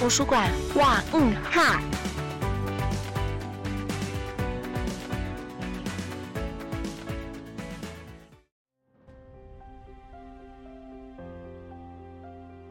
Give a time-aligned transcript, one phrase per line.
[0.00, 1.78] 图书馆哇嗯哈。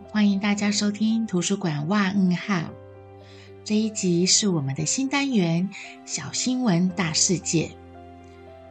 [0.07, 2.71] 欢迎大家收听图书馆哇嗯哈。
[3.63, 5.69] 这一集是我们的新单元
[6.07, 7.69] “小新闻大世界”。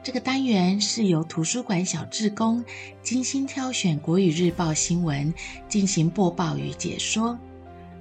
[0.02, 2.64] 这个单元是由图书馆小志工
[3.04, 5.32] 精心挑选国语日报新闻
[5.68, 7.38] 进行播报与解说。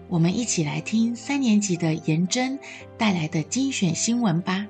[0.09, 2.57] 我们一起来听三年级的颜真
[2.97, 4.67] 带来的精选新闻吧。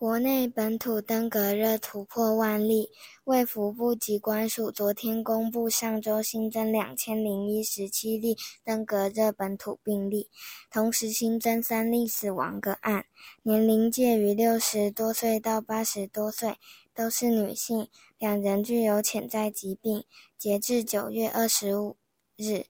[0.00, 2.88] 国内本土登革热突破万例，
[3.24, 10.30] 卫福部机关署昨天公布，上周新增两千零一十七例登革热本土病例，
[10.70, 13.06] 同时新增三例死亡个案，
[13.42, 16.54] 年龄介于六十多岁到八十多岁，
[16.94, 20.04] 都是女性，两人具有潜在疾病。
[20.38, 21.96] 截至九月二十五
[22.36, 22.66] 日，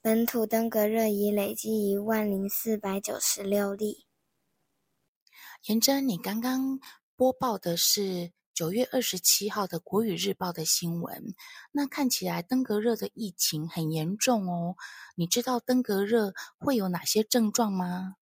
[0.00, 4.07] 本土登革热已累计一万零四百九十六例。
[5.64, 6.78] 颜真，你刚刚
[7.16, 11.34] 播报的是九月二十七号的《国语日报》的新闻。
[11.72, 14.76] 那看起来登革热的疫情很严重哦。
[15.16, 18.14] 你知道登革热会有哪些症状吗？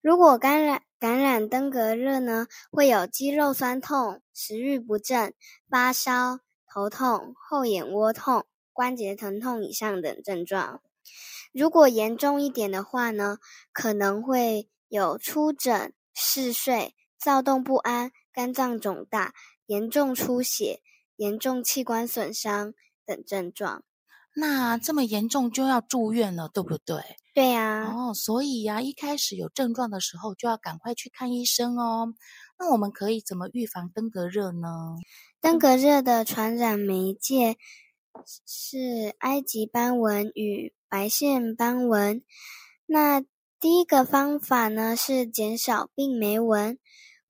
[0.00, 5.34] 如果感染感染登革热呢，会有肌肉酸痛、食欲不振、
[5.68, 6.38] 发烧、
[6.72, 10.80] 头痛、后眼窝痛、关节疼痛以上等症状。
[11.52, 13.38] 如果严重一点的话呢，
[13.72, 15.92] 可能会有出疹。
[16.14, 19.34] 嗜睡、躁动不安、肝脏肿大、
[19.66, 20.80] 严重出血、
[21.16, 22.72] 严重器官损伤
[23.04, 23.82] 等症状。
[24.36, 27.02] 那这么严重就要住院了，对不对？
[27.34, 27.84] 对呀。
[27.84, 32.14] 哦，所以呀，一开始有症状的时候就要赶快去看医生哦。
[32.58, 34.96] 那我们可以怎么预防登革热呢？
[35.40, 37.56] 登革热的传染媒介
[38.46, 42.24] 是埃及斑纹与白线斑纹。
[42.86, 43.22] 那
[43.64, 46.78] 第一个方法呢是减少病媒蚊，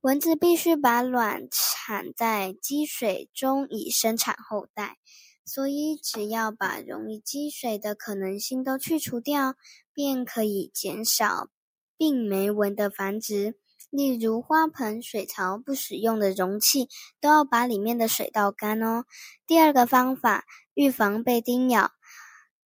[0.01, 4.97] 蚊子必须把卵产在积水中以生产后代，
[5.45, 9.55] 所以只要把容易积水的可能性都去除掉，
[9.93, 11.51] 便可以减少
[11.97, 13.55] 病媒蚊的繁殖。
[13.89, 16.89] 例如花盆、水槽不使用的容器，
[17.21, 19.05] 都要把里面的水倒干哦。
[19.47, 21.93] 第二个方法，预防被叮咬，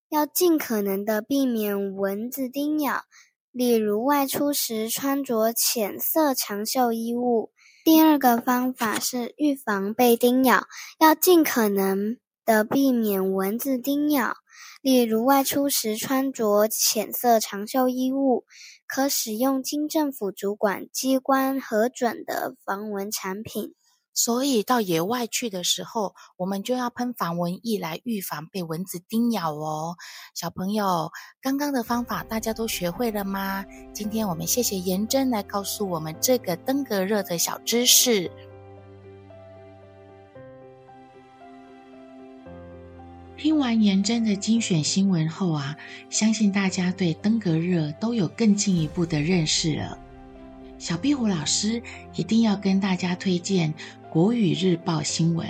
[0.08, 3.02] 要尽可能的避免蚊子叮咬。
[3.58, 7.50] 例如外出时穿着浅色长袖衣物。
[7.84, 10.68] 第二个方法是预防被叮咬，
[11.00, 14.36] 要尽可能的避免蚊子叮咬。
[14.80, 18.44] 例如外出时穿着浅色长袖衣物，
[18.86, 23.74] 可使用经政府主管机关核准的防蚊产品。
[24.18, 29.94] 所以到野外去的时候，我们就要喷防蚊液来预防被蚊子叮咬哦。
[30.34, 33.64] 小朋友，刚刚的方法大家都学会了吗？
[33.94, 38.28] 今天我们谢谢颜真来告诉我们这个登革热的小知识。
[43.36, 45.76] 听完颜真的精选新闻后啊，
[46.10, 49.96] 相信大家对登革热都有更进一步的认识了。
[50.76, 51.82] 小壁虎老师
[52.14, 53.74] 一定要跟大家推荐。
[54.10, 55.46] 国语日报新闻，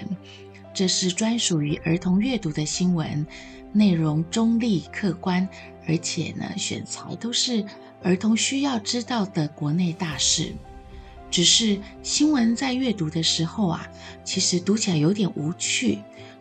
[0.74, 3.24] 这是专属于儿童阅读的新闻，
[3.72, 5.48] 内容中立客观，
[5.86, 7.64] 而且呢，选材都是
[8.02, 10.52] 儿童需要知道的国内大事。
[11.30, 13.86] 只是新闻在阅读的时候啊，
[14.24, 15.98] 其实读起来有点无趣，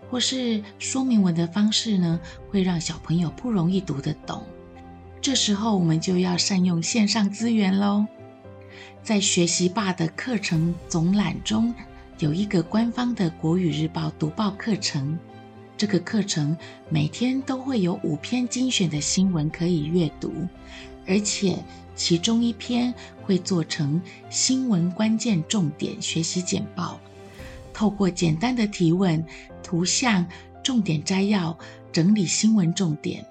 [0.09, 4.43] 或是说明文的方式呢，会让小朋友不容易读得懂。
[5.21, 8.07] 这时候我们就要善用线上资源喽，
[9.03, 11.75] 在学习霸的课程总览中。
[12.19, 15.15] 有一个官方的国语日报读报课程，
[15.77, 16.57] 这个课程
[16.89, 20.33] 每天都会有五篇精选的新闻可以阅读，
[21.05, 21.63] 而且
[21.95, 22.91] 其中一篇
[23.21, 26.99] 会做成新闻关键重点学习简报，
[27.71, 29.23] 透过简单的提问、
[29.61, 30.25] 图像、
[30.63, 31.55] 重点摘要
[31.91, 33.23] 整理新闻重点。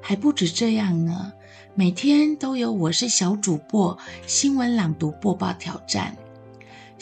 [0.00, 1.30] 还不止这样呢，
[1.74, 6.16] 每天都有我是小主播新闻朗读播报挑战。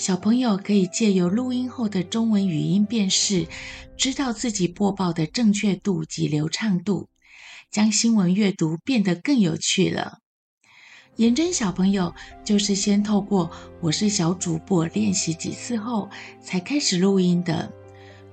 [0.00, 3.47] 小朋友可以借由录音后的中文语音辨识，
[3.99, 7.11] 知道自己播报的正确度及流畅度，
[7.70, 10.20] 将新闻阅读变得更有趣了。
[11.17, 13.50] 颜真小朋友就是先透过
[13.82, 16.08] 我是小主播练习几次后，
[16.41, 17.70] 才开始录音的，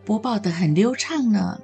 [0.06, 1.60] 播报的很流畅呢。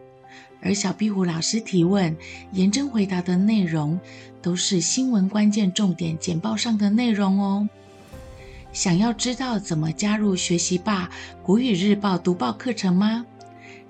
[0.61, 2.13] 而小壁虎老师提问，
[2.51, 3.97] 颜真回答的内容
[4.41, 7.69] 都是新闻关键重点简报上的内容哦。
[8.73, 11.09] 想要知道怎么加入学习吧
[11.43, 13.25] 国语日报读报课程吗？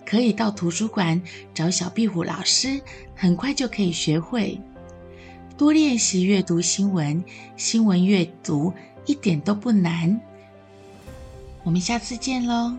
[0.05, 1.19] 可以到图书馆
[1.53, 2.81] 找小壁虎老师，
[3.15, 4.59] 很快就可以学会。
[5.57, 7.23] 多练习阅读新闻，
[7.55, 8.73] 新闻阅读
[9.05, 10.19] 一点都不难。
[11.63, 12.75] 我们下次见喽。